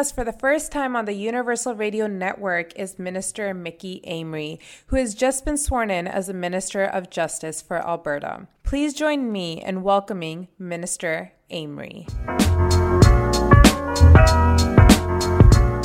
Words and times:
us 0.00 0.10
for 0.10 0.24
the 0.24 0.32
first 0.32 0.72
time 0.72 0.96
on 0.96 1.04
the 1.04 1.12
Universal 1.12 1.74
Radio 1.74 2.06
Network 2.06 2.74
is 2.74 2.98
Minister 2.98 3.52
Mickey 3.52 4.00
Amery, 4.08 4.58
who 4.86 4.96
has 4.96 5.14
just 5.14 5.44
been 5.44 5.58
sworn 5.58 5.90
in 5.90 6.08
as 6.08 6.30
a 6.30 6.32
Minister 6.32 6.84
of 6.84 7.10
Justice 7.10 7.60
for 7.60 7.86
Alberta. 7.86 8.46
Please 8.62 8.94
join 8.94 9.30
me 9.30 9.62
in 9.62 9.82
welcoming 9.82 10.48
Minister 10.58 11.32
Amery. 11.50 12.08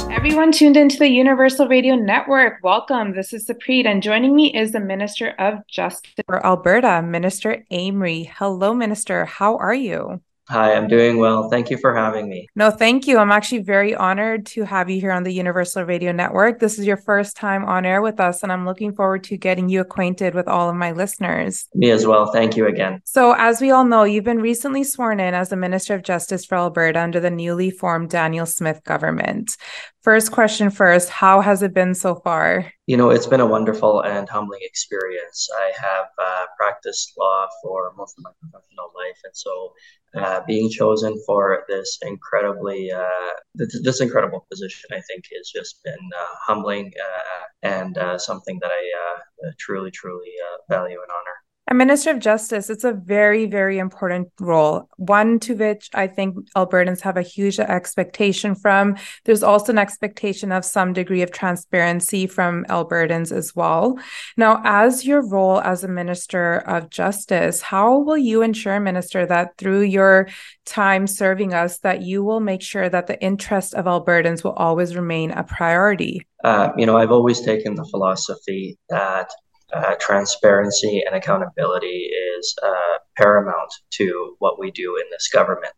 Everyone 0.09 0.54
tuned 0.54 0.77
into 0.77 0.97
the 0.97 1.09
Universal 1.09 1.68
Radio 1.68 1.95
Network, 1.95 2.59
welcome. 2.63 3.16
This 3.16 3.34
is 3.34 3.45
Supreet, 3.45 3.86
and 3.86 4.02
joining 4.02 4.34
me 4.34 4.55
is 4.55 4.71
the 4.71 4.79
Minister 4.79 5.36
of 5.39 5.68
Justice 5.68 6.13
for 6.25 6.43
Alberta, 6.45 7.02
Minister 7.02 7.66
Amery. 7.70 8.32
Hello, 8.38 8.73
Minister. 8.73 9.25
How 9.25 9.57
are 9.57 9.75
you? 9.75 10.21
Hi, 10.48 10.76
I'm 10.76 10.88
doing 10.88 11.17
well. 11.17 11.49
Thank 11.49 11.72
you 11.72 11.77
for 11.77 11.95
having 11.95 12.30
me. 12.30 12.48
No, 12.55 12.70
thank 12.70 13.08
you. 13.08 13.17
I'm 13.17 13.31
actually 13.31 13.63
very 13.63 13.95
honored 13.95 14.45
to 14.48 14.63
have 14.63 14.91
you 14.91 15.02
here 15.02 15.12
on 15.12 15.23
the 15.23 15.34
Universal 15.34 15.86
Radio 15.86 16.12
Network. 16.12 16.59
This 16.59 16.77
is 16.77 16.86
your 16.86 16.98
first 16.98 17.36
time 17.36 17.66
on 17.66 17.84
air 17.84 17.99
with 17.99 18.20
us, 18.20 18.44
and 18.44 18.52
I'm 18.52 18.63
looking 18.63 18.94
forward 18.94 19.23
to 19.23 19.38
getting 19.38 19.70
you 19.70 19.81
acquainted 19.81 20.36
with 20.36 20.48
all 20.48 20.70
of 20.70 20.76
my 20.76 20.91
listeners. 20.91 21.67
Me 21.73 21.89
as 21.89 22.05
well. 22.05 22.31
Thank 22.31 22.55
you 22.55 22.67
again. 22.67 23.02
So, 23.05 23.34
as 23.34 23.59
we 23.59 23.72
all 23.72 23.86
know, 23.86 24.03
you've 24.03 24.23
been 24.23 24.41
recently 24.41 24.84
sworn 24.84 25.20
in 25.20 25.34
as 25.34 25.50
the 25.50 25.55
Minister 25.55 25.95
of 25.95 26.03
Justice 26.03 26.45
for 26.45 26.55
Alberta 26.55 27.02
under 27.02 27.20
the 27.20 27.31
newly 27.31 27.72
formed 27.72 28.12
Daniel 28.12 28.45
Smith 28.45 28.84
government. 28.84 29.58
First 30.05 30.32
question 30.32 30.70
first, 30.70 31.09
how 31.09 31.41
has 31.41 31.64
it 31.64 31.73
been 31.73 31.95
so 31.95 32.14
far? 32.14 32.72
You 32.86 32.95
know, 32.95 33.09
it's 33.09 33.26
been 33.26 33.40
a 33.40 33.45
wonderful 33.48 34.02
and 34.02 34.30
humbling 34.30 34.59
experience. 34.62 35.50
I 35.58 35.72
have 35.81 36.05
uh, 36.20 36.45
practiced 36.55 37.14
law 37.18 37.48
for 37.64 37.91
most 37.98 38.16
of 38.16 38.23
my 38.23 38.30
professional 38.40 38.91
life, 38.95 39.18
and 39.23 39.36
so 39.36 39.73
uh, 40.16 40.41
being 40.45 40.70
chosen 40.70 41.20
for 41.25 41.64
this 41.67 41.97
incredibly 42.03 42.92
uh, 42.92 43.34
this, 43.56 43.81
this, 43.81 44.00
incredible 44.00 44.45
position, 44.47 44.92
I 44.92 45.02
think, 45.02 45.25
has 45.36 45.50
just 45.50 45.84
been 45.84 45.95
uh, 46.16 46.36
humbling 46.45 46.92
uh, 47.03 47.44
and 47.64 47.97
uh, 47.97 48.19
something 48.19 48.59
that 48.62 48.69
I 48.69 49.53
truly, 49.58 49.90
truly 49.90 50.34
value 50.69 51.00
and 51.02 51.09
honor. 51.09 51.25
A 51.67 51.73
Minister 51.73 52.11
of 52.11 52.19
Justice, 52.19 52.69
it's 52.69 52.83
a 52.83 52.94
very, 52.94 53.47
very 53.47 53.80
important 53.80 54.27
role, 54.39 54.88
one 54.97 55.39
to 55.39 55.55
which 55.55 55.89
I 55.95 56.05
think 56.05 56.38
Albertans 56.55 57.02
have 57.02 57.17
a 57.17 57.23
huge 57.23 57.59
expectation 57.59 58.53
from. 58.53 58.97
There's 59.23 59.41
also 59.41 59.72
an 59.72 59.80
expectation 59.80 60.52
of 60.52 60.63
some 60.63 60.94
degree 60.94 61.23
of 61.23 61.31
transparency 61.31 62.27
from 62.27 62.66
Albertans 62.66 63.31
as 63.31 63.55
well. 63.55 63.97
Now, 64.38 64.61
as 64.63 65.07
your 65.07 65.27
role 65.27 65.59
as 65.59 65.83
a 65.83 65.88
Minister 65.88 66.57
of 66.67 66.91
Justice, 66.91 67.63
how 67.63 67.97
will 67.97 68.17
you 68.17 68.44
ensure, 68.44 68.79
Minister, 68.79 69.25
that 69.25 69.57
through 69.57 69.81
your 69.81 70.27
time 70.66 71.07
serving 71.07 71.55
us, 71.55 71.79
that 71.79 72.03
you 72.03 72.23
will 72.23 72.41
make 72.41 72.61
sure 72.61 72.89
that 72.89 73.07
the 73.07 73.19
interest 73.23 73.73
of 73.73 73.85
Albertans 73.85 74.44
will 74.44 74.53
always 74.53 74.95
remain 74.95 75.31
a 75.31 75.44
priority? 75.44 76.27
Uh, 76.44 76.69
you 76.77 76.85
know, 76.85 76.95
I've 76.95 77.11
always 77.11 77.41
taken 77.41 77.73
the 77.73 77.85
philosophy 77.85 78.77
that 78.89 79.31
transparency 79.99 81.03
and 81.05 81.16
accountability 81.16 82.09
is 82.38 82.55
uh, 82.63 82.97
paramount 83.16 83.71
to 83.91 84.35
what 84.39 84.59
we 84.59 84.71
do 84.71 84.95
in 84.97 85.03
this 85.11 85.30
government. 85.30 85.75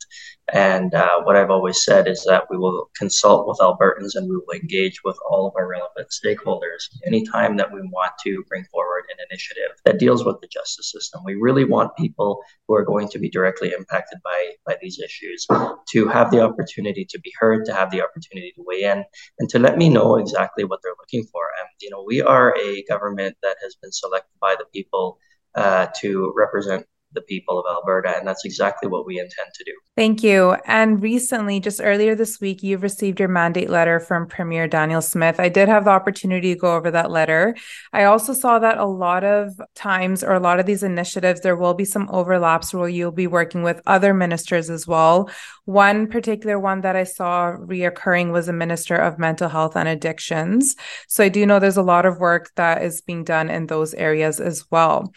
And 0.53 0.93
uh, 0.93 1.21
what 1.23 1.35
I've 1.35 1.52
always 1.52 1.83
said 1.83 2.07
is 2.07 2.23
that 2.25 2.45
we 2.49 2.57
will 2.57 2.89
consult 2.97 3.47
with 3.47 3.59
Albertans 3.59 4.16
and 4.16 4.29
we 4.29 4.38
will 4.38 4.53
engage 4.53 5.03
with 5.03 5.17
all 5.29 5.47
of 5.47 5.53
our 5.57 5.67
relevant 5.67 6.07
stakeholders 6.09 6.88
anytime 7.05 7.57
that 7.57 7.71
we 7.71 7.81
want 7.81 8.13
to 8.23 8.44
bring 8.47 8.63
forward 8.71 9.03
an 9.11 9.25
initiative 9.29 9.75
that 9.85 9.99
deals 9.99 10.23
with 10.23 10.39
the 10.41 10.47
justice 10.47 10.91
system. 10.91 11.21
We 11.25 11.35
really 11.35 11.66
want 11.66 11.97
people 11.97 12.41
who 12.67 12.75
are 12.75 12.85
going 12.85 13.09
to 13.09 13.19
be 13.19 13.29
directly 13.29 13.73
impacted 13.77 14.19
by, 14.23 14.51
by 14.66 14.77
these 14.81 14.99
issues 14.99 15.45
to 15.89 16.07
have 16.07 16.31
the 16.31 16.41
opportunity 16.41 17.05
to 17.09 17.19
be 17.19 17.33
heard, 17.39 17.66
to 17.66 17.73
have 17.73 17.91
the 17.91 18.01
opportunity 18.01 18.53
to 18.55 18.63
weigh 18.66 18.83
in, 18.83 19.03
and 19.39 19.50
to 19.50 19.59
let 19.59 19.78
me 19.78 19.89
know 19.89 20.16
exactly 20.16 20.63
what 20.63 20.79
they're 20.81 20.95
looking 21.00 21.25
for. 21.31 21.44
And, 21.59 21.67
you 21.81 21.89
know, 21.89 22.03
we 22.06 22.22
are 22.22 22.56
a 22.57 22.83
government 22.83 23.35
that 23.44 23.57
has 23.62 23.75
been 23.75 23.91
selected 23.91 24.39
by 24.39 24.56
the 24.57 24.66
people 24.73 25.19
uh, 25.56 25.88
to 26.01 26.33
represent 26.35 26.85
the 27.13 27.22
people 27.22 27.59
of 27.59 27.66
Alberta. 27.69 28.16
And 28.18 28.28
that's 28.28 28.45
exactly 28.45 28.90
what 28.90 29.06
we 29.06 29.18
intend 29.18 29.50
to 29.53 29.63
do. 29.63 29.72
Thank 29.95 30.23
you. 30.23 30.56
And 30.66 31.01
recently, 31.01 31.59
just 31.59 31.81
earlier 31.84 32.13
this 32.13 32.40
week, 32.40 32.62
you've 32.62 32.84
received 32.84 33.19
your 33.19 33.29
mandate 33.29 33.69
letter 33.69 34.00
from 34.00 34.28
Premier 34.28 34.68
Daniel 34.68 35.01
Smith. 35.01 35.40
I 35.40 35.50
did 35.50 35.69
have 35.69 35.85
the 35.85 35.91
opportunity 35.91 36.53
to 36.53 36.59
go 36.59 36.75
over 36.75 36.91
that 36.91 37.09
letter. 37.09 37.56
I 37.94 38.03
also 38.03 38.34
saw 38.34 38.59
that 38.59 38.78
a 38.78 38.85
lot 38.85 39.23
of 39.23 39.59
times, 39.73 40.23
or 40.23 40.34
a 40.34 40.40
lot 40.40 40.59
of 40.59 40.66
these 40.66 40.84
initiatives, 40.84 41.41
there 41.41 41.56
will 41.56 41.73
be 41.73 41.85
some 41.85 42.09
overlaps 42.12 42.73
where 42.73 42.90
you'll 42.90 43.12
be 43.12 43.28
working 43.28 43.63
with 43.63 43.81
other 43.88 44.13
ministers 44.13 44.69
as 44.69 44.85
well. 44.85 45.29
One 45.66 46.07
particular 46.07 46.59
one 46.59 46.81
that 46.81 46.95
I 46.95 47.03
saw 47.03 47.53
reoccurring 47.57 48.31
was 48.31 48.47
a 48.47 48.53
minister 48.53 48.95
of 48.95 49.19
mental 49.19 49.50
health 49.50 49.75
and 49.75 49.88
addictions. 49.88 50.75
So 51.07 51.24
I 51.24 51.29
do 51.29 51.45
know 51.45 51.59
there's 51.59 51.78
a 51.78 51.81
lot 51.81 52.06
of 52.06 52.19
work 52.19 52.51
that 52.56 52.84
is 52.84 53.01
being 53.01 53.24
done 53.24 53.50
in 53.50 53.68
those 53.68 53.94
areas 53.94 54.39
as 54.39 54.66
well. 54.69 55.13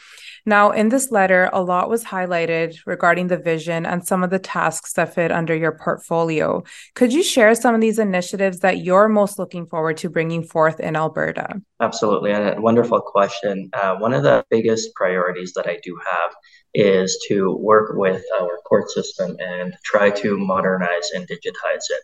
Now, 0.46 0.70
in 0.70 0.88
this 0.88 1.10
letter, 1.10 1.50
a 1.52 1.62
lot 1.62 1.88
was 1.88 2.04
highlighted 2.04 2.76
regarding 2.86 3.28
the 3.28 3.36
vision 3.36 3.86
and 3.86 4.06
some 4.06 4.22
of 4.22 4.30
the 4.30 4.38
tasks 4.38 4.94
that 4.94 5.14
fit 5.14 5.30
under 5.30 5.54
your 5.54 5.72
portfolio. 5.72 6.62
Could 6.94 7.12
you 7.12 7.22
share 7.22 7.54
some 7.54 7.74
of 7.74 7.80
these 7.80 7.98
initiatives 7.98 8.60
that 8.60 8.78
you're 8.78 9.08
most 9.08 9.38
looking 9.38 9.66
forward 9.66 9.96
to 9.98 10.10
bringing 10.10 10.42
forth 10.42 10.80
in 10.80 10.96
Alberta? 10.96 11.60
Absolutely. 11.80 12.32
And 12.32 12.58
a 12.58 12.60
wonderful 12.60 13.00
question. 13.00 13.70
Uh, 13.72 13.96
one 13.96 14.12
of 14.12 14.22
the 14.22 14.44
biggest 14.50 14.94
priorities 14.94 15.52
that 15.54 15.66
I 15.66 15.78
do 15.82 15.98
have 16.10 16.30
is 16.74 17.18
to 17.28 17.52
work 17.56 17.96
with 17.96 18.22
our 18.40 18.58
court 18.66 18.90
system 18.90 19.36
and 19.40 19.74
try 19.84 20.10
to 20.10 20.38
modernize 20.38 21.10
and 21.14 21.26
digitize 21.26 21.86
it. 21.90 22.02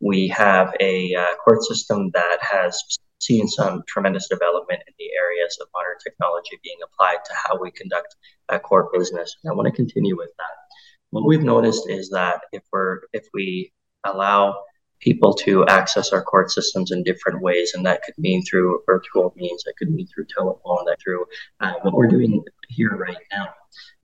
We 0.00 0.28
have 0.28 0.74
a 0.80 1.14
uh, 1.14 1.34
court 1.44 1.62
system 1.64 2.10
that 2.12 2.38
has 2.40 2.80
seen 3.20 3.48
some 3.48 3.82
tremendous 3.88 4.28
development 4.28 4.82
in 4.86 4.94
of 5.60 5.68
modern 5.74 5.96
technology 6.02 6.58
being 6.62 6.78
applied 6.84 7.18
to 7.24 7.32
how 7.34 7.58
we 7.60 7.70
conduct 7.70 8.16
a 8.48 8.58
court 8.58 8.92
business. 8.92 9.36
And 9.42 9.50
I 9.50 9.54
want 9.54 9.66
to 9.66 9.72
continue 9.72 10.16
with 10.16 10.30
that. 10.38 10.56
What 11.10 11.26
we've 11.26 11.42
noticed 11.42 11.88
is 11.88 12.10
that 12.10 12.40
if 12.52 12.62
we're 12.72 13.00
if 13.12 13.26
we 13.32 13.72
allow 14.04 14.62
people 15.00 15.34
to 15.34 15.64
access 15.66 16.12
our 16.12 16.22
court 16.22 16.50
systems 16.50 16.90
in 16.90 17.02
different 17.02 17.40
ways, 17.42 17.74
and 17.74 17.84
that 17.86 18.02
could 18.02 18.16
mean 18.18 18.42
through 18.44 18.82
virtual 18.86 19.32
means, 19.36 19.62
that 19.64 19.74
could 19.78 19.90
mean 19.90 20.06
through 20.06 20.26
telephone, 20.34 20.84
that 20.86 20.98
through 21.02 21.24
uh, 21.60 21.74
what 21.82 21.94
we're 21.94 22.08
doing 22.08 22.42
here 22.68 22.96
right 22.96 23.18
now 23.30 23.48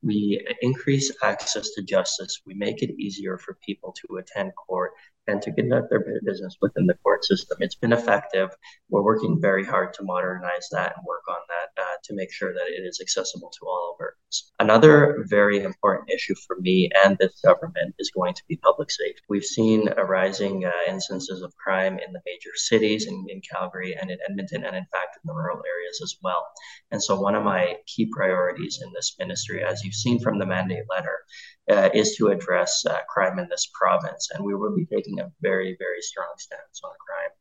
we 0.02 0.44
increase 0.60 1.12
access 1.22 1.70
to 1.70 1.82
justice. 1.82 2.40
We 2.46 2.54
make 2.54 2.82
it 2.82 2.90
easier 2.98 3.38
for 3.38 3.56
people 3.64 3.94
to 4.06 4.16
attend 4.16 4.52
court 4.56 4.92
and 5.28 5.40
to 5.42 5.52
conduct 5.52 5.88
their 5.90 6.04
business 6.24 6.56
within 6.60 6.86
the 6.86 6.94
court 6.94 7.24
system. 7.24 7.58
It's 7.60 7.76
been 7.76 7.92
effective. 7.92 8.50
We're 8.88 9.02
working 9.02 9.40
very 9.40 9.64
hard 9.64 9.94
to 9.94 10.02
modernize 10.02 10.68
that 10.72 10.94
and 10.96 11.06
work 11.06 11.22
on 11.28 11.36
that 11.48 11.82
uh, 11.82 11.96
to 12.04 12.14
make 12.14 12.32
sure 12.32 12.52
that 12.52 12.66
it 12.68 12.82
is 12.82 12.98
accessible 13.00 13.50
to 13.50 13.66
all 13.66 13.96
Albertans. 13.96 14.50
Another 14.58 15.24
very 15.28 15.62
important 15.62 16.10
issue 16.10 16.34
for 16.46 16.56
me 16.60 16.90
and 17.04 17.16
this 17.18 17.40
government 17.44 17.94
is 17.98 18.10
going 18.10 18.34
to 18.34 18.42
be 18.48 18.56
public 18.56 18.90
safety. 18.90 19.20
We've 19.28 19.44
seen 19.44 19.88
a 19.96 20.04
rising 20.04 20.64
uh, 20.64 20.70
instances 20.88 21.42
of 21.42 21.54
crime 21.56 21.98
in 22.04 22.12
the 22.12 22.20
major 22.26 22.50
cities, 22.54 23.06
in, 23.06 23.26
in 23.28 23.40
Calgary 23.40 23.96
and 24.00 24.10
in 24.10 24.18
Edmonton, 24.28 24.64
and 24.64 24.74
in 24.74 24.86
fact 24.92 25.18
in 25.22 25.26
the 25.26 25.34
rural 25.34 25.58
areas 25.58 26.00
as 26.02 26.16
well. 26.22 26.44
And 26.90 27.02
so, 27.02 27.20
one 27.20 27.34
of 27.34 27.44
my 27.44 27.76
key 27.86 28.06
priorities 28.06 28.80
in 28.82 28.92
this 28.92 29.14
ministry, 29.18 29.61
as 29.62 29.82
you've 29.82 29.94
seen 29.94 30.20
from 30.20 30.38
the 30.38 30.46
mandate 30.46 30.84
letter, 30.90 31.18
uh, 31.70 31.88
is 31.94 32.16
to 32.16 32.28
address 32.28 32.84
uh, 32.86 33.00
crime 33.08 33.38
in 33.38 33.48
this 33.48 33.70
province, 33.74 34.28
and 34.32 34.44
we 34.44 34.54
will 34.54 34.74
be 34.74 34.86
taking 34.86 35.20
a 35.20 35.30
very, 35.40 35.76
very 35.78 36.00
strong 36.00 36.32
stance 36.38 36.80
on 36.84 36.90
crime. 37.06 37.32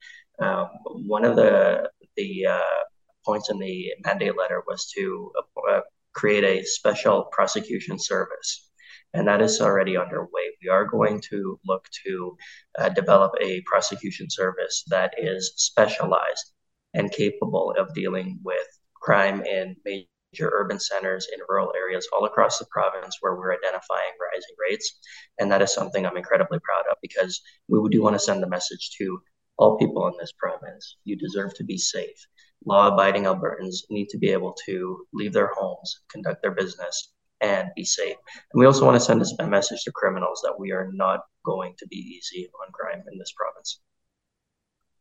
Um, 0.41 0.69
one 1.07 1.25
of 1.25 1.35
the 1.35 1.89
the 2.17 2.45
uh, 2.47 2.81
points 3.25 3.49
in 3.49 3.59
the 3.59 3.93
mandate 4.03 4.37
letter 4.37 4.63
was 4.67 4.91
to 4.95 5.31
uh, 5.69 5.81
create 6.13 6.43
a 6.43 6.65
special 6.65 7.25
prosecution 7.31 7.97
service, 7.99 8.69
and 9.13 9.27
that 9.27 9.41
is 9.41 9.61
already 9.61 9.97
underway. 9.97 10.45
We 10.63 10.69
are 10.69 10.85
going 10.85 11.21
to 11.31 11.59
look 11.65 11.85
to 12.05 12.37
uh, 12.79 12.89
develop 12.89 13.33
a 13.41 13.61
prosecution 13.61 14.29
service 14.29 14.83
that 14.87 15.13
is 15.17 15.53
specialized 15.55 16.53
and 16.93 17.11
capable 17.11 17.73
of 17.77 17.93
dealing 17.93 18.39
with 18.43 18.67
crime 19.01 19.43
in 19.45 19.75
major 19.85 20.07
major 20.31 20.49
urban 20.53 20.79
centers 20.79 21.27
in 21.33 21.39
rural 21.49 21.73
areas 21.75 22.07
all 22.13 22.25
across 22.25 22.59
the 22.59 22.65
province 22.71 23.17
where 23.19 23.35
we're 23.35 23.53
identifying 23.53 24.11
rising 24.33 24.55
rates. 24.69 24.99
And 25.39 25.51
that 25.51 25.61
is 25.61 25.73
something 25.73 26.05
I'm 26.05 26.17
incredibly 26.17 26.59
proud 26.59 26.83
of 26.89 26.97
because 27.01 27.41
we 27.67 27.79
do 27.89 28.01
want 28.01 28.15
to 28.15 28.19
send 28.19 28.41
the 28.41 28.49
message 28.49 28.91
to 28.97 29.21
all 29.57 29.77
people 29.77 30.07
in 30.07 30.13
this 30.19 30.31
province. 30.37 30.97
You 31.03 31.17
deserve 31.17 31.53
to 31.55 31.63
be 31.63 31.77
safe. 31.77 32.17
Law 32.65 32.93
abiding 32.93 33.23
Albertans 33.23 33.83
need 33.89 34.09
to 34.09 34.17
be 34.17 34.29
able 34.29 34.55
to 34.65 35.05
leave 35.13 35.33
their 35.33 35.51
homes, 35.55 36.01
conduct 36.11 36.41
their 36.41 36.51
business, 36.51 37.13
and 37.41 37.69
be 37.75 37.83
safe. 37.83 38.17
And 38.53 38.59
we 38.59 38.65
also 38.65 38.85
want 38.85 38.95
to 38.95 39.05
send 39.05 39.23
a 39.39 39.47
message 39.47 39.83
to 39.83 39.91
criminals 39.91 40.41
that 40.43 40.59
we 40.59 40.71
are 40.71 40.91
not 40.93 41.21
going 41.43 41.73
to 41.79 41.87
be 41.87 41.95
easy 41.95 42.49
on 42.61 42.71
crime 42.71 43.03
in 43.11 43.17
this 43.17 43.33
province. 43.35 43.79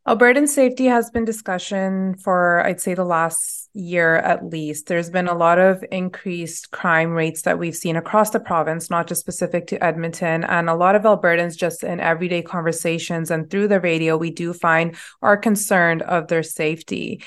Albertan 0.07 0.47
safety 0.47 0.85
has 0.85 1.11
been 1.11 1.25
discussion 1.25 2.15
for, 2.15 2.65
I'd 2.65 2.81
say, 2.81 2.95
the 2.95 3.05
last 3.05 3.69
year 3.73 4.15
at 4.17 4.43
least. 4.43 4.87
There's 4.87 5.11
been 5.11 5.27
a 5.27 5.37
lot 5.37 5.59
of 5.59 5.85
increased 5.91 6.71
crime 6.71 7.11
rates 7.11 7.43
that 7.43 7.59
we've 7.59 7.75
seen 7.75 7.95
across 7.95 8.31
the 8.31 8.39
province, 8.39 8.89
not 8.89 9.05
just 9.05 9.21
specific 9.21 9.67
to 9.67 9.83
Edmonton. 9.83 10.43
And 10.43 10.69
a 10.69 10.75
lot 10.75 10.95
of 10.95 11.03
Albertans, 11.03 11.55
just 11.55 11.83
in 11.83 11.99
everyday 11.99 12.41
conversations 12.41 13.29
and 13.29 13.47
through 13.47 13.67
the 13.67 13.79
radio, 13.79 14.17
we 14.17 14.31
do 14.31 14.53
find 14.53 14.95
are 15.21 15.37
concerned 15.37 16.01
of 16.01 16.27
their 16.27 16.43
safety. 16.43 17.23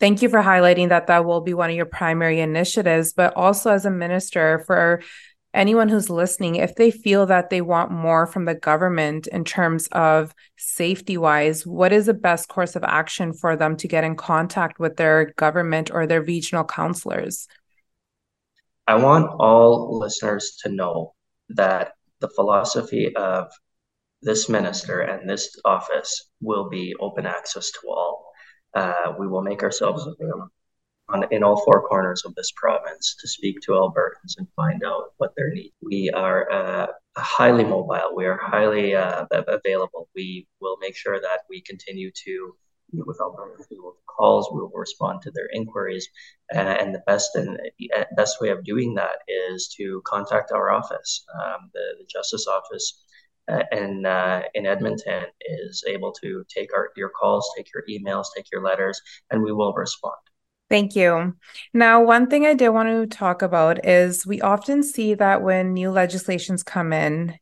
Thank 0.00 0.22
you 0.22 0.30
for 0.30 0.40
highlighting 0.40 0.88
that 0.88 1.08
that 1.08 1.26
will 1.26 1.42
be 1.42 1.54
one 1.54 1.70
of 1.70 1.76
your 1.76 1.84
primary 1.84 2.40
initiatives, 2.40 3.12
but 3.12 3.36
also 3.36 3.72
as 3.72 3.84
a 3.84 3.90
minister 3.90 4.64
for 4.66 5.02
anyone 5.54 5.88
who's 5.88 6.10
listening, 6.10 6.56
if 6.56 6.74
they 6.74 6.90
feel 6.90 7.26
that 7.26 7.50
they 7.50 7.60
want 7.60 7.90
more 7.90 8.26
from 8.26 8.44
the 8.44 8.54
government 8.54 9.26
in 9.26 9.44
terms 9.44 9.88
of 9.92 10.34
safety 10.56 11.16
wise, 11.16 11.66
what 11.66 11.92
is 11.92 12.06
the 12.06 12.14
best 12.14 12.48
course 12.48 12.76
of 12.76 12.84
action 12.84 13.32
for 13.32 13.56
them 13.56 13.76
to 13.76 13.88
get 13.88 14.04
in 14.04 14.16
contact 14.16 14.78
with 14.78 14.96
their 14.96 15.32
government 15.36 15.90
or 15.92 16.06
their 16.06 16.22
regional 16.22 16.64
counselors? 16.64 17.48
I 18.86 18.96
want 18.96 19.30
all 19.38 19.98
listeners 19.98 20.58
to 20.62 20.70
know 20.70 21.14
that 21.50 21.92
the 22.20 22.28
philosophy 22.28 23.14
of 23.16 23.48
this 24.22 24.48
minister 24.48 25.00
and 25.00 25.28
this 25.28 25.56
office 25.64 26.30
will 26.40 26.68
be 26.68 26.94
open 27.00 27.26
access 27.26 27.70
to 27.70 27.88
all. 27.88 28.32
Uh, 28.74 29.12
we 29.18 29.26
will 29.26 29.42
make 29.42 29.62
ourselves 29.62 30.06
available 30.06 30.48
on, 31.08 31.24
in 31.30 31.42
all 31.42 31.62
four 31.64 31.86
corners 31.88 32.24
of 32.24 32.34
this 32.34 32.52
province 32.52 33.16
to 33.20 33.28
speak 33.28 33.60
to 33.62 33.72
Albertans 33.72 34.36
and 34.38 34.46
find 34.56 34.82
out 34.84 35.12
what 35.18 35.32
their 35.36 35.50
needs. 35.50 35.74
We 35.82 36.10
are 36.10 36.50
uh, 36.50 36.86
highly 37.16 37.64
mobile. 37.64 38.12
We 38.14 38.26
are 38.26 38.38
highly 38.38 38.94
uh, 38.94 39.26
available. 39.30 40.08
We 40.14 40.46
will 40.60 40.76
make 40.80 40.96
sure 40.96 41.20
that 41.20 41.40
we 41.48 41.62
continue 41.62 42.10
to 42.24 42.54
meet 42.92 43.06
with 43.06 43.18
Albertans. 43.18 43.66
We 43.70 43.78
will 43.78 43.96
calls. 44.18 44.48
We 44.52 44.60
will 44.60 44.72
respond 44.74 45.22
to 45.22 45.30
their 45.30 45.48
inquiries, 45.52 46.08
uh, 46.54 46.58
and 46.58 46.94
the 46.94 47.02
best 47.06 47.34
and 47.36 47.58
uh, 47.96 48.04
best 48.16 48.40
way 48.40 48.50
of 48.50 48.64
doing 48.64 48.94
that 48.94 49.18
is 49.28 49.72
to 49.78 50.02
contact 50.04 50.52
our 50.52 50.70
office, 50.70 51.24
um, 51.40 51.70
the, 51.72 51.80
the 51.98 52.06
Justice 52.10 52.46
Office. 52.46 53.04
Uh, 53.50 53.62
in 53.72 54.04
uh, 54.04 54.42
in 54.52 54.66
Edmonton 54.66 55.24
is 55.40 55.82
able 55.86 56.12
to 56.12 56.44
take 56.54 56.70
our 56.76 56.90
your 56.96 57.08
calls, 57.08 57.50
take 57.56 57.68
your 57.72 57.82
emails, 57.88 58.26
take 58.36 58.46
your 58.52 58.62
letters, 58.62 59.00
and 59.30 59.42
we 59.42 59.52
will 59.52 59.72
respond. 59.72 60.16
Thank 60.70 60.94
you. 60.94 61.34
Now, 61.72 62.02
one 62.02 62.28
thing 62.28 62.44
I 62.44 62.52
did 62.52 62.68
want 62.70 62.88
to 62.88 63.16
talk 63.16 63.40
about 63.40 63.86
is 63.86 64.26
we 64.26 64.40
often 64.42 64.82
see 64.82 65.14
that 65.14 65.42
when 65.42 65.72
new 65.72 65.90
legislations 65.90 66.62
come 66.62 66.92
in 66.92 67.38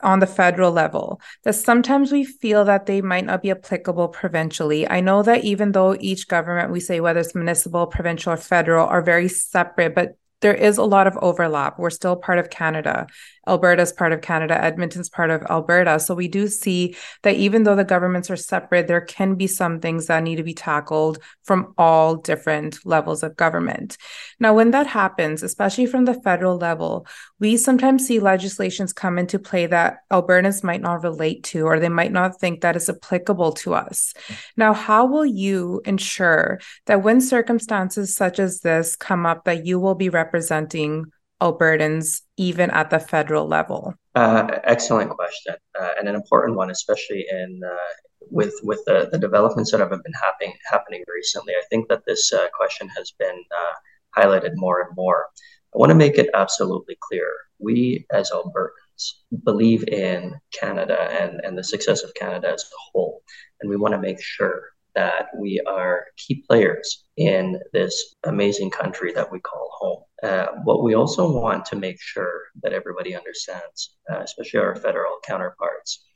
on 0.00 0.18
the 0.18 0.26
federal 0.26 0.72
level, 0.72 1.20
that 1.44 1.54
sometimes 1.54 2.10
we 2.10 2.24
feel 2.24 2.64
that 2.64 2.86
they 2.86 3.00
might 3.00 3.26
not 3.26 3.42
be 3.42 3.50
applicable 3.52 4.08
provincially. 4.08 4.88
I 4.88 5.00
know 5.00 5.22
that 5.22 5.44
even 5.44 5.72
though 5.72 5.94
each 6.00 6.26
government, 6.26 6.72
we 6.72 6.80
say 6.80 7.00
whether 7.00 7.20
it's 7.20 7.34
municipal, 7.34 7.86
provincial, 7.86 8.32
or 8.32 8.36
federal, 8.36 8.88
are 8.88 9.02
very 9.02 9.28
separate, 9.28 9.94
but 9.94 10.16
there 10.44 10.54
is 10.54 10.76
a 10.76 10.84
lot 10.84 11.06
of 11.06 11.16
overlap. 11.22 11.78
We're 11.78 11.88
still 11.88 12.16
part 12.16 12.38
of 12.38 12.50
Canada. 12.50 13.06
Alberta's 13.46 13.92
part 13.92 14.12
of 14.12 14.20
Canada, 14.20 14.62
Edmonton's 14.62 15.08
part 15.08 15.30
of 15.30 15.42
Alberta. 15.44 15.98
So 16.00 16.14
we 16.14 16.28
do 16.28 16.48
see 16.48 16.96
that 17.22 17.36
even 17.36 17.64
though 17.64 17.76
the 17.76 17.84
governments 17.84 18.30
are 18.30 18.36
separate, 18.36 18.86
there 18.86 19.00
can 19.00 19.34
be 19.34 19.46
some 19.46 19.80
things 19.80 20.06
that 20.06 20.22
need 20.22 20.36
to 20.36 20.42
be 20.42 20.54
tackled 20.54 21.18
from 21.42 21.74
all 21.76 22.16
different 22.16 22.84
levels 22.84 23.22
of 23.22 23.36
government. 23.36 23.96
Now, 24.40 24.54
when 24.54 24.70
that 24.72 24.86
happens, 24.86 25.42
especially 25.42 25.86
from 25.86 26.04
the 26.04 26.14
federal 26.14 26.56
level, 26.56 27.06
we 27.38 27.56
sometimes 27.56 28.06
see 28.06 28.18
legislations 28.18 28.92
come 28.92 29.18
into 29.18 29.38
play 29.38 29.66
that 29.66 29.98
Albertans 30.10 30.64
might 30.64 30.80
not 30.80 31.02
relate 31.02 31.44
to, 31.44 31.66
or 31.66 31.78
they 31.78 31.88
might 31.88 32.12
not 32.12 32.40
think 32.40 32.60
that 32.60 32.76
is 32.76 32.88
applicable 32.88 33.52
to 33.52 33.74
us. 33.74 34.14
Now, 34.56 34.72
how 34.72 35.06
will 35.06 35.26
you 35.26 35.82
ensure 35.84 36.60
that 36.86 37.02
when 37.02 37.20
circumstances 37.20 38.14
such 38.14 38.38
as 38.38 38.60
this 38.60 38.96
come 38.96 39.26
up, 39.26 39.44
that 39.44 39.66
you 39.66 39.78
will 39.78 39.94
be 39.94 40.08
representing 40.34 41.04
Albertans, 41.40 42.22
even 42.36 42.70
at 42.70 42.90
the 42.90 42.98
federal 42.98 43.46
level? 43.46 43.94
Uh, 44.16 44.46
excellent 44.64 45.10
question, 45.10 45.54
uh, 45.80 45.90
and 45.98 46.08
an 46.08 46.14
important 46.14 46.56
one, 46.56 46.70
especially 46.70 47.24
in 47.30 47.60
uh, 47.64 47.92
with 48.30 48.54
with 48.62 48.80
the, 48.86 49.08
the 49.12 49.18
developments 49.18 49.70
that 49.70 49.80
have 49.80 49.90
been 49.90 50.20
happening 50.20 50.52
happening 50.70 51.02
recently. 51.12 51.52
I 51.54 51.62
think 51.70 51.88
that 51.88 52.02
this 52.06 52.32
uh, 52.32 52.48
question 52.52 52.88
has 52.96 53.12
been 53.18 53.38
uh, 53.60 54.20
highlighted 54.20 54.52
more 54.54 54.80
and 54.80 54.96
more. 54.96 55.26
I 55.74 55.78
want 55.78 55.90
to 55.90 55.96
make 55.96 56.18
it 56.18 56.30
absolutely 56.34 56.96
clear: 57.00 57.28
we 57.58 58.06
as 58.12 58.30
Albertans 58.30 59.04
believe 59.44 59.86
in 59.88 60.34
Canada 60.52 60.98
and 61.20 61.40
and 61.44 61.56
the 61.56 61.64
success 61.64 62.02
of 62.02 62.14
Canada 62.14 62.48
as 62.48 62.62
a 62.62 62.80
whole, 62.90 63.22
and 63.60 63.70
we 63.70 63.76
want 63.76 63.94
to 63.94 64.00
make 64.00 64.20
sure 64.20 64.74
that 64.94 65.26
we 65.36 65.60
are 65.66 66.06
key 66.16 66.44
players 66.48 67.04
in 67.16 67.60
this 67.72 68.14
amazing 68.24 68.70
country 68.70 69.12
that 69.12 69.30
we 69.30 69.40
call 69.40 69.68
home. 69.72 70.02
Uh, 70.24 70.46
what 70.64 70.82
we 70.82 70.94
also 70.94 71.30
want 71.30 71.66
to 71.66 71.76
make 71.76 72.00
sure 72.00 72.44
that 72.62 72.72
everybody 72.72 73.14
understands, 73.14 73.96
uh, 74.10 74.20
especially 74.20 74.58
our 74.58 74.74
federal 74.74 75.18
counterparts, 75.22 76.06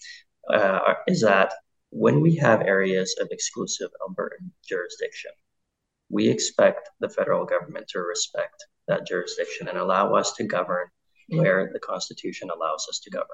uh, 0.52 0.94
is 1.06 1.20
that 1.20 1.52
when 1.90 2.22
we 2.22 2.34
have 2.34 2.62
areas 2.62 3.14
of 3.20 3.28
exclusive 3.30 3.90
Albertan 4.00 4.50
jurisdiction, 4.66 5.30
we 6.08 6.26
expect 6.26 6.88
the 7.00 7.08
federal 7.10 7.44
government 7.44 7.86
to 7.88 7.98
respect 8.00 8.64
that 8.86 9.06
jurisdiction 9.06 9.68
and 9.68 9.76
allow 9.76 10.14
us 10.14 10.32
to 10.32 10.44
govern 10.44 10.86
where 11.28 11.70
the 11.72 11.80
Constitution 11.80 12.48
allows 12.50 12.86
us 12.88 13.00
to 13.00 13.10
govern. 13.10 13.26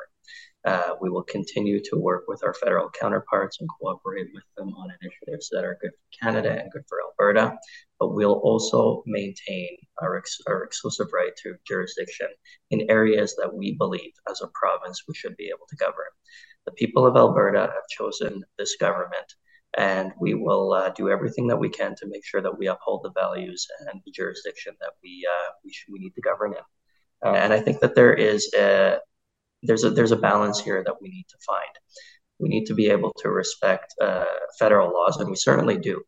Uh, 0.65 0.95
we 1.01 1.11
will 1.11 1.23
continue 1.23 1.79
to 1.79 1.97
work 1.97 2.25
with 2.27 2.43
our 2.43 2.55
federal 2.55 2.89
counterparts 2.91 3.59
and 3.61 3.69
cooperate 3.79 4.29
with 4.33 4.45
them 4.57 4.69
on 4.75 4.89
initiatives 5.03 5.49
that 5.51 5.65
are 5.65 5.79
good 5.81 5.91
for 5.91 6.25
Canada 6.25 6.51
and 6.51 6.73
good 6.73 6.85
for 6.89 6.99
Alberta, 7.03 7.57
but 8.01 8.15
we'll 8.15 8.41
also 8.41 9.03
maintain 9.07 9.77
our, 10.01 10.17
ex- 10.17 10.41
our 10.47 10.65
exclusive 10.65 11.09
right 11.13 11.33
to 11.43 11.55
jurisdiction 11.67 12.29
in 12.71 12.91
areas 12.91 13.37
that 13.37 13.55
we 13.55 13.77
believe 13.77 14.13
as 14.31 14.41
a 14.41 14.49
province 14.55 15.03
we 15.07 15.15
should 15.15 15.37
be 15.37 15.49
able 15.49 15.67
to 15.69 15.77
govern. 15.77 16.11
The 16.65 16.73
people 16.73 17.07
of 17.07 17.17
Alberta 17.17 17.61
have 17.61 17.89
chosen 17.91 18.43
this 18.59 18.77
government, 18.81 19.35
and 19.77 20.13
we 20.19 20.33
will 20.33 20.73
uh, 20.73 20.89
do 20.91 21.11
everything 21.11 21.47
that 21.49 21.59
we 21.59 21.69
can 21.69 21.95
to 21.97 22.07
make 22.09 22.25
sure 22.25 22.41
that 22.41 22.59
we 22.59 22.69
uphold 22.69 23.03
the 23.03 23.13
values 23.13 23.67
and 23.81 24.01
the 24.07 24.13
jurisdiction 24.13 24.75
that 24.81 24.93
we, 25.03 25.27
uh, 25.31 25.51
we, 25.63 25.73
should, 25.73 25.93
we 25.93 25.99
need 25.99 26.15
to 26.15 26.23
govern 26.23 26.53
in. 26.53 26.63
And 27.33 27.53
I 27.53 27.61
think 27.61 27.81
that 27.81 27.95
there 27.95 28.13
is 28.13 28.53
a, 28.55 28.99
there's 29.63 29.85
a 29.85 29.91
there's 29.91 30.13
a 30.13 30.17
balance 30.17 30.61
here 30.61 30.83
that 30.85 31.01
we 31.01 31.09
need 31.09 31.27
to 31.29 31.37
find. 31.47 31.75
We 32.39 32.49
need 32.49 32.67
to 32.67 32.75
be 32.75 32.89
able 32.89 33.13
to 33.19 33.31
respect 33.31 33.95
uh, 34.01 34.25
federal 34.59 34.93
laws, 34.93 35.17
and 35.19 35.31
we 35.31 35.37
certainly 35.37 35.79
do. 35.79 36.03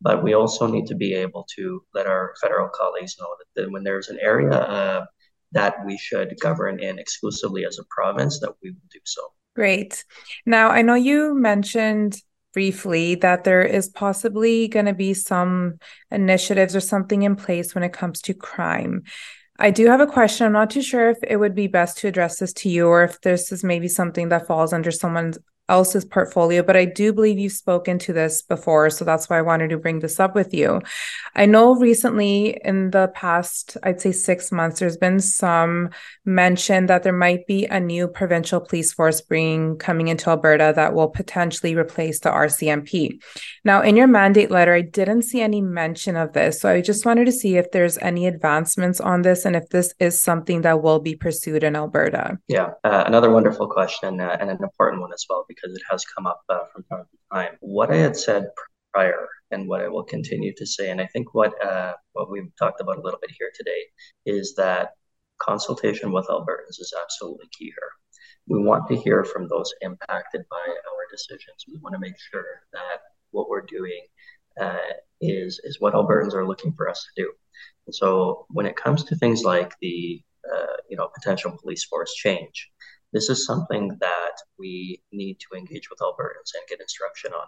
But 0.00 0.22
we 0.22 0.34
also 0.34 0.66
need 0.66 0.86
to 0.86 0.94
be 0.94 1.14
able 1.14 1.46
to 1.56 1.82
let 1.94 2.06
our 2.06 2.34
federal 2.40 2.68
colleagues 2.68 3.16
know 3.20 3.28
that, 3.38 3.62
that 3.62 3.70
when 3.70 3.84
there's 3.84 4.08
an 4.08 4.18
area 4.20 4.50
uh, 4.50 5.04
that 5.52 5.74
we 5.84 5.98
should 5.98 6.34
govern 6.40 6.80
in 6.80 6.98
exclusively 6.98 7.64
as 7.64 7.78
a 7.78 7.84
province, 7.90 8.40
that 8.40 8.54
we 8.62 8.70
will 8.70 8.88
do 8.90 9.00
so. 9.04 9.22
Great. 9.54 10.04
Now, 10.46 10.70
I 10.70 10.82
know 10.82 10.94
you 10.94 11.34
mentioned 11.34 12.16
briefly 12.52 13.16
that 13.16 13.44
there 13.44 13.62
is 13.62 13.88
possibly 13.88 14.68
going 14.68 14.86
to 14.86 14.94
be 14.94 15.14
some 15.14 15.78
initiatives 16.10 16.74
or 16.76 16.80
something 16.80 17.22
in 17.22 17.36
place 17.36 17.74
when 17.74 17.84
it 17.84 17.92
comes 17.92 18.20
to 18.22 18.34
crime. 18.34 19.02
I 19.62 19.70
do 19.70 19.86
have 19.86 20.00
a 20.00 20.08
question. 20.08 20.44
I'm 20.44 20.52
not 20.52 20.70
too 20.70 20.82
sure 20.82 21.10
if 21.10 21.18
it 21.22 21.36
would 21.36 21.54
be 21.54 21.68
best 21.68 21.96
to 21.98 22.08
address 22.08 22.40
this 22.40 22.52
to 22.54 22.68
you 22.68 22.88
or 22.88 23.04
if 23.04 23.20
this 23.20 23.52
is 23.52 23.62
maybe 23.62 23.86
something 23.86 24.28
that 24.30 24.48
falls 24.48 24.72
under 24.72 24.90
someone 24.90 25.34
else's 25.68 26.04
portfolio, 26.04 26.62
but 26.62 26.76
I 26.76 26.84
do 26.84 27.12
believe 27.12 27.38
you've 27.38 27.52
spoken 27.52 27.98
to 28.00 28.12
this 28.12 28.42
before. 28.42 28.90
So 28.90 29.04
that's 29.04 29.30
why 29.30 29.38
I 29.38 29.42
wanted 29.42 29.70
to 29.70 29.78
bring 29.78 30.00
this 30.00 30.18
up 30.18 30.34
with 30.34 30.52
you. 30.52 30.80
I 31.34 31.46
know 31.46 31.74
recently 31.76 32.60
in 32.64 32.90
the 32.90 33.10
past, 33.14 33.76
I'd 33.82 34.00
say 34.00 34.12
six 34.12 34.52
months, 34.52 34.80
there's 34.80 34.96
been 34.96 35.20
some 35.20 35.90
mention 36.24 36.86
that 36.86 37.04
there 37.04 37.12
might 37.12 37.46
be 37.46 37.66
a 37.66 37.80
new 37.80 38.08
provincial 38.08 38.60
police 38.60 38.92
force 38.92 39.20
bringing 39.20 39.78
coming 39.78 40.08
into 40.08 40.30
Alberta 40.30 40.72
that 40.74 40.94
will 40.94 41.08
potentially 41.08 41.74
replace 41.74 42.20
the 42.20 42.30
RCMP. 42.30 43.20
Now, 43.64 43.82
in 43.82 43.96
your 43.96 44.08
mandate 44.08 44.50
letter, 44.50 44.74
I 44.74 44.82
didn't 44.82 45.22
see 45.22 45.40
any 45.40 45.62
mention 45.62 46.16
of 46.16 46.32
this. 46.32 46.60
So 46.60 46.70
I 46.70 46.80
just 46.80 47.06
wanted 47.06 47.26
to 47.26 47.32
see 47.32 47.56
if 47.56 47.70
there's 47.70 47.98
any 47.98 48.26
advancements 48.26 49.00
on 49.00 49.22
this 49.22 49.44
and 49.44 49.56
if 49.56 49.68
this 49.68 49.94
is 50.00 50.20
something 50.20 50.62
that 50.62 50.82
will 50.82 51.00
be 51.00 51.14
pursued 51.14 51.62
in 51.62 51.76
Alberta. 51.76 52.38
Yeah, 52.48 52.72
uh, 52.84 53.04
another 53.06 53.30
wonderful 53.30 53.68
question 53.68 54.20
uh, 54.20 54.36
and 54.40 54.50
an 54.50 54.58
important 54.62 55.00
one 55.00 55.12
as 55.12 55.24
well 55.28 55.46
because 55.54 55.74
it 55.76 55.82
has 55.90 56.04
come 56.04 56.26
up 56.26 56.40
uh, 56.48 56.64
from 56.72 56.84
time 56.84 57.04
to 57.10 57.18
time. 57.36 57.56
What 57.60 57.90
I 57.90 57.96
had 57.96 58.16
said 58.16 58.48
prior 58.92 59.28
and 59.50 59.68
what 59.68 59.80
I 59.80 59.88
will 59.88 60.04
continue 60.04 60.52
to 60.56 60.66
say, 60.66 60.90
and 60.90 61.00
I 61.00 61.06
think 61.06 61.34
what 61.34 61.52
uh, 61.64 61.94
what 62.12 62.30
we've 62.30 62.54
talked 62.58 62.80
about 62.80 62.98
a 62.98 63.02
little 63.02 63.20
bit 63.20 63.32
here 63.38 63.50
today, 63.54 63.82
is 64.26 64.54
that 64.56 64.90
consultation 65.38 66.12
with 66.12 66.26
Albertans 66.28 66.78
is 66.78 66.94
absolutely 67.02 67.48
key 67.56 67.66
here. 67.66 67.90
We 68.48 68.62
want 68.62 68.88
to 68.88 68.96
hear 68.96 69.24
from 69.24 69.48
those 69.48 69.72
impacted 69.80 70.42
by 70.50 70.66
our 70.68 71.04
decisions. 71.10 71.64
We 71.68 71.78
want 71.82 71.94
to 71.94 72.00
make 72.00 72.18
sure 72.30 72.62
that 72.72 72.98
what 73.30 73.48
we're 73.48 73.66
doing 73.66 74.02
uh, 74.60 74.92
is 75.20 75.60
is 75.64 75.80
what 75.80 75.94
Albertans 75.94 76.34
are 76.34 76.46
looking 76.46 76.72
for 76.72 76.88
us 76.88 77.04
to 77.04 77.22
do. 77.22 77.32
And 77.86 77.94
so 77.94 78.46
when 78.50 78.66
it 78.66 78.76
comes 78.76 79.04
to 79.04 79.16
things 79.16 79.42
like 79.42 79.72
the 79.80 80.22
uh, 80.52 80.76
you 80.88 80.96
know 80.96 81.08
potential 81.14 81.56
police 81.60 81.84
force 81.84 82.14
change, 82.14 82.70
This 83.12 83.28
is 83.28 83.46
something 83.46 83.96
that 84.00 84.36
we 84.58 85.02
need 85.12 85.38
to 85.40 85.56
engage 85.56 85.90
with 85.90 85.98
Albertans 86.00 86.54
and 86.54 86.68
get 86.68 86.80
instruction 86.80 87.32
on. 87.32 87.46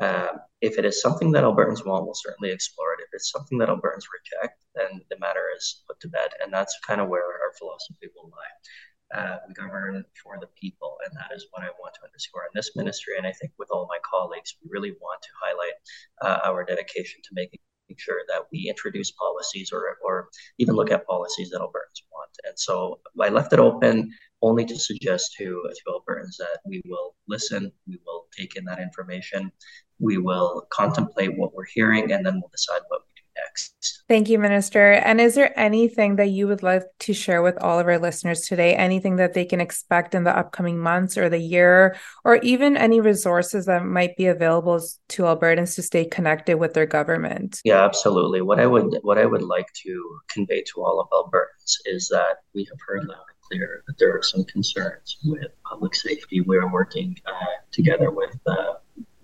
Um, 0.00 0.40
if 0.60 0.78
it 0.78 0.84
is 0.84 1.02
something 1.02 1.32
that 1.32 1.44
Albertans 1.44 1.84
want, 1.84 2.04
we'll 2.04 2.14
certainly 2.14 2.50
explore 2.52 2.94
it. 2.94 3.02
If 3.02 3.10
it's 3.12 3.30
something 3.30 3.58
that 3.58 3.68
Albertans 3.68 4.06
reject, 4.10 4.64
then 4.74 5.00
the 5.10 5.18
matter 5.18 5.44
is 5.56 5.82
put 5.86 6.00
to 6.00 6.08
bed. 6.08 6.30
And 6.42 6.52
that's 6.52 6.78
kind 6.86 7.00
of 7.00 7.08
where 7.08 7.22
our 7.22 7.52
philosophy 7.58 8.08
will 8.16 8.30
lie. 8.30 9.18
Uh, 9.18 9.36
we 9.46 9.52
govern 9.52 10.02
for 10.22 10.38
the 10.40 10.48
people, 10.58 10.96
and 11.04 11.14
that 11.14 11.36
is 11.36 11.46
what 11.50 11.62
I 11.62 11.68
want 11.78 11.94
to 11.94 12.00
underscore 12.04 12.44
in 12.44 12.50
this 12.54 12.74
ministry. 12.74 13.18
And 13.18 13.26
I 13.26 13.32
think 13.32 13.52
with 13.58 13.68
all 13.70 13.86
my 13.86 13.98
colleagues, 14.08 14.56
we 14.62 14.70
really 14.72 14.92
want 14.92 15.20
to 15.20 15.28
highlight 15.42 15.74
uh, 16.22 16.48
our 16.48 16.64
dedication 16.64 17.20
to 17.22 17.30
making 17.34 17.60
sure 17.98 18.22
that 18.28 18.46
we 18.50 18.68
introduce 18.70 19.10
policies 19.10 19.70
or, 19.70 19.98
or 20.02 20.28
even 20.58 20.74
look 20.74 20.90
at 20.90 21.06
policies 21.06 21.50
that 21.50 21.60
Albertans 21.60 22.02
want. 22.10 22.30
And 22.44 22.58
so 22.58 23.00
I 23.20 23.28
left 23.28 23.52
it 23.52 23.58
open 23.58 24.10
only 24.42 24.64
to 24.66 24.78
suggest 24.78 25.34
to, 25.38 25.62
to 25.64 25.82
Albertans 25.92 26.36
that 26.38 26.58
we 26.66 26.82
will 26.86 27.14
listen, 27.28 27.72
we 27.86 27.98
will 28.04 28.26
take 28.36 28.56
in 28.56 28.64
that 28.64 28.80
information, 28.80 29.50
we 29.98 30.18
will 30.18 30.66
contemplate 30.70 31.36
what 31.38 31.54
we're 31.54 31.64
hearing, 31.72 32.12
and 32.12 32.26
then 32.26 32.34
we'll 32.34 32.50
decide 32.50 32.80
what 32.88 33.02
we 33.06 33.12
do 33.14 33.22
next. 33.36 34.02
Thank 34.08 34.28
you, 34.28 34.38
Minister. 34.38 34.92
And 34.92 35.20
is 35.20 35.34
there 35.34 35.58
anything 35.58 36.16
that 36.16 36.30
you 36.30 36.48
would 36.48 36.62
like 36.62 36.82
to 37.00 37.14
share 37.14 37.40
with 37.40 37.56
all 37.62 37.78
of 37.78 37.86
our 37.86 37.98
listeners 37.98 38.42
today? 38.42 38.74
Anything 38.74 39.16
that 39.16 39.32
they 39.32 39.44
can 39.44 39.60
expect 39.60 40.14
in 40.14 40.24
the 40.24 40.36
upcoming 40.36 40.78
months 40.78 41.16
or 41.16 41.28
the 41.28 41.38
year, 41.38 41.96
or 42.24 42.36
even 42.36 42.76
any 42.76 43.00
resources 43.00 43.66
that 43.66 43.84
might 43.84 44.16
be 44.16 44.26
available 44.26 44.80
to 45.10 45.22
Albertans 45.22 45.76
to 45.76 45.82
stay 45.82 46.04
connected 46.04 46.56
with 46.56 46.74
their 46.74 46.86
government? 46.86 47.60
Yeah, 47.64 47.84
absolutely. 47.84 48.42
What 48.42 48.58
I 48.58 48.66
would 48.66 48.98
what 49.02 49.18
I 49.18 49.26
would 49.26 49.42
like 49.42 49.68
to 49.84 50.20
convey 50.28 50.62
to 50.74 50.82
all 50.82 51.00
of 51.00 51.08
Albertans 51.10 51.76
is 51.86 52.08
that 52.08 52.38
we 52.54 52.64
have 52.64 52.78
heard 52.86 53.06
loud 53.06 53.31
clear 53.52 53.82
that 53.86 53.98
there 53.98 54.16
are 54.16 54.22
some 54.22 54.44
concerns 54.44 55.18
with 55.24 55.50
public 55.68 55.94
safety. 55.94 56.40
We're 56.40 56.70
working 56.70 57.16
uh, 57.26 57.32
together 57.70 58.10
with 58.10 58.34
uh, 58.46 58.74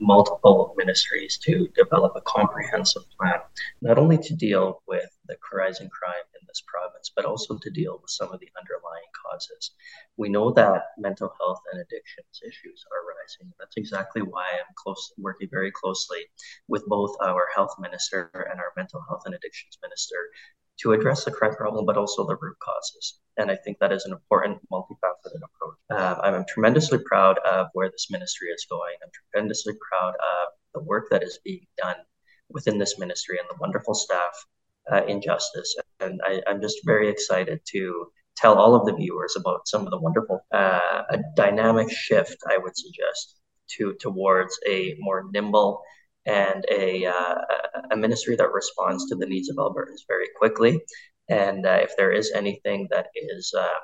multiple 0.00 0.74
ministries 0.76 1.38
to 1.38 1.68
develop 1.74 2.12
a 2.14 2.20
comprehensive 2.20 3.02
plan, 3.18 3.40
not 3.82 3.98
only 3.98 4.18
to 4.18 4.34
deal 4.34 4.82
with 4.86 5.10
the 5.26 5.36
rising 5.52 5.88
crime 5.88 6.26
in 6.40 6.46
this 6.46 6.62
province, 6.66 7.10
but 7.14 7.24
also 7.24 7.58
to 7.58 7.70
deal 7.70 7.98
with 8.00 8.10
some 8.10 8.30
of 8.30 8.38
the 8.40 8.48
underlying 8.58 9.10
causes. 9.24 9.72
We 10.16 10.28
know 10.28 10.52
that 10.52 10.82
mental 10.98 11.32
health 11.40 11.60
and 11.72 11.80
addictions 11.80 12.40
issues 12.46 12.84
are 12.92 13.08
rising. 13.18 13.52
That's 13.58 13.76
exactly 13.76 14.22
why 14.22 14.46
I'm 14.52 14.74
close, 14.76 15.12
working 15.18 15.48
very 15.50 15.72
closely 15.72 16.20
with 16.68 16.86
both 16.86 17.16
our 17.22 17.46
health 17.54 17.74
minister 17.80 18.30
and 18.50 18.60
our 18.60 18.72
mental 18.76 19.02
health 19.08 19.22
and 19.26 19.34
addictions 19.34 19.78
minister 19.82 20.16
to 20.80 20.92
address 20.92 21.24
the 21.24 21.30
crime 21.30 21.54
problem, 21.54 21.84
but 21.86 21.96
also 21.96 22.26
the 22.26 22.36
root 22.40 22.56
causes. 22.60 23.18
And 23.36 23.50
I 23.50 23.56
think 23.56 23.78
that 23.78 23.92
is 23.92 24.04
an 24.04 24.12
important, 24.12 24.58
multifaceted 24.72 25.36
approach. 25.36 25.78
Um, 25.90 26.20
I'm 26.22 26.44
tremendously 26.48 26.98
proud 27.04 27.38
of 27.38 27.68
where 27.72 27.90
this 27.90 28.08
ministry 28.10 28.48
is 28.48 28.66
going. 28.70 28.94
I'm 29.02 29.10
tremendously 29.32 29.74
proud 29.90 30.14
of 30.14 30.48
the 30.74 30.80
work 30.80 31.08
that 31.10 31.22
is 31.22 31.38
being 31.44 31.66
done 31.76 31.96
within 32.50 32.78
this 32.78 32.98
ministry 32.98 33.38
and 33.38 33.48
the 33.50 33.60
wonderful 33.60 33.94
staff 33.94 34.46
uh, 34.90 35.04
in 35.06 35.20
justice. 35.20 35.76
And 36.00 36.20
I, 36.24 36.42
am 36.46 36.60
just 36.60 36.78
very 36.84 37.08
excited 37.08 37.60
to 37.72 38.06
tell 38.36 38.54
all 38.54 38.74
of 38.74 38.86
the 38.86 38.94
viewers 38.94 39.36
about 39.36 39.66
some 39.66 39.84
of 39.84 39.90
the 39.90 39.98
wonderful, 39.98 40.40
uh, 40.52 41.02
a 41.10 41.18
dynamic 41.36 41.90
shift, 41.90 42.36
I 42.48 42.56
would 42.56 42.76
suggest, 42.76 43.36
to 43.76 43.94
towards 43.94 44.58
a 44.66 44.96
more 44.98 45.28
nimble 45.32 45.82
and 46.26 46.64
a, 46.70 47.06
uh, 47.06 47.34
a 47.90 47.96
ministry 47.96 48.36
that 48.36 48.52
responds 48.52 49.06
to 49.06 49.16
the 49.16 49.26
needs 49.26 49.48
of 49.48 49.56
Albertans 49.56 50.06
very 50.06 50.28
quickly. 50.36 50.80
And 51.28 51.66
uh, 51.66 51.78
if 51.82 51.96
there 51.96 52.12
is 52.12 52.32
anything 52.32 52.88
that 52.90 53.06
is 53.14 53.52
uh, 53.56 53.78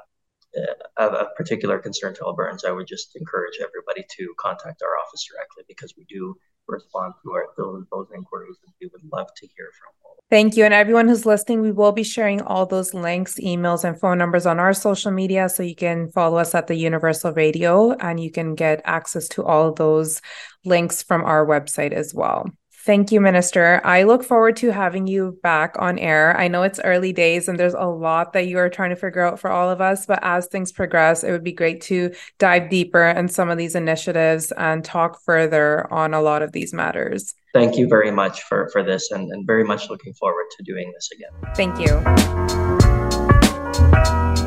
Uh, 0.56 1.04
of, 1.04 1.12
of 1.14 1.26
particular 1.37 1.78
concern 1.78 2.14
to 2.14 2.23
Albertans, 2.23 2.64
I 2.64 2.70
would 2.70 2.87
just 2.87 3.16
encourage 3.16 3.58
everybody 3.61 4.06
to 4.16 4.34
contact 4.38 4.82
our 4.82 4.96
office 4.99 5.26
directly 5.28 5.64
because 5.66 5.94
we 5.96 6.04
do 6.04 6.37
respond 6.68 7.14
to 7.23 7.32
our, 7.32 7.46
those, 7.56 7.84
those 7.90 8.06
inquiries 8.14 8.56
and 8.64 8.73
we 8.80 8.88
would 8.92 9.02
love 9.12 9.28
to 9.37 9.46
hear 9.56 9.70
from 9.78 9.92
all. 10.04 10.16
Thank 10.30 10.56
you. 10.56 10.64
And 10.64 10.73
everyone 10.73 11.08
who's 11.08 11.26
listening, 11.26 11.61
we 11.61 11.73
will 11.73 11.92
be 11.92 12.02
sharing 12.02 12.40
all 12.42 12.66
those 12.66 12.94
links, 12.94 13.34
emails, 13.40 13.84
and 13.84 13.99
phone 13.99 14.18
numbers 14.18 14.46
on 14.46 14.58
our 14.58 14.73
social 14.73 15.11
media. 15.11 15.49
So 15.49 15.62
you 15.62 15.75
can 15.75 16.11
follow 16.11 16.38
us 16.38 16.54
at 16.54 16.66
the 16.66 16.75
Universal 16.75 17.32
Radio 17.34 17.92
and 17.92 18.18
you 18.18 18.30
can 18.30 18.54
get 18.54 18.80
access 18.84 19.28
to 19.30 19.44
all 19.44 19.73
those 19.73 20.23
links 20.64 21.02
from 21.02 21.25
our 21.25 21.44
website 21.44 21.92
as 21.92 22.14
well. 22.14 22.46
Thank 22.84 23.10
you, 23.12 23.20
Minister. 23.20 23.80
I 23.82 24.02
look 24.02 24.22
forward 24.22 24.56
to 24.56 24.70
having 24.70 25.06
you 25.06 25.38
back 25.42 25.74
on 25.78 25.98
air. 25.98 26.36
I 26.36 26.48
know 26.48 26.62
it's 26.64 26.78
early 26.84 27.14
days 27.14 27.48
and 27.48 27.58
there's 27.58 27.72
a 27.72 27.86
lot 27.86 28.34
that 28.34 28.46
you 28.46 28.58
are 28.58 28.68
trying 28.68 28.90
to 28.90 28.96
figure 28.96 29.22
out 29.22 29.40
for 29.40 29.50
all 29.50 29.70
of 29.70 29.80
us, 29.80 30.04
but 30.04 30.18
as 30.20 30.48
things 30.48 30.70
progress, 30.70 31.24
it 31.24 31.30
would 31.30 31.42
be 31.42 31.52
great 31.52 31.80
to 31.82 32.12
dive 32.38 32.68
deeper 32.68 33.02
in 33.02 33.28
some 33.28 33.48
of 33.48 33.56
these 33.56 33.74
initiatives 33.74 34.52
and 34.58 34.84
talk 34.84 35.18
further 35.24 35.90
on 35.90 36.12
a 36.12 36.20
lot 36.20 36.42
of 36.42 36.52
these 36.52 36.74
matters. 36.74 37.34
Thank 37.54 37.78
you 37.78 37.88
very 37.88 38.10
much 38.10 38.42
for, 38.42 38.68
for 38.70 38.82
this 38.82 39.10
and, 39.12 39.32
and 39.32 39.46
very 39.46 39.64
much 39.64 39.88
looking 39.88 40.12
forward 40.12 40.44
to 40.58 40.62
doing 40.62 40.92
this 40.94 41.08
again. 41.10 41.30
Thank 41.54 41.78
you. 44.36 44.43